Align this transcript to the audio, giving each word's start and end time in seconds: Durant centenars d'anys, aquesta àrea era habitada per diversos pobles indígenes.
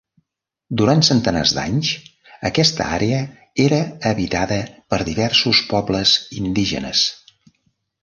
Durant 0.81 1.03
centenars 1.07 1.53
d'anys, 1.57 1.91
aquesta 2.49 2.89
àrea 2.97 3.21
era 3.67 3.81
habitada 4.15 4.61
per 4.95 5.03
diversos 5.13 5.65
pobles 5.75 6.19
indígenes. 6.43 7.09